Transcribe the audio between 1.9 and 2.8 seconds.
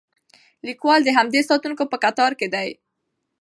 په کتار کې دی.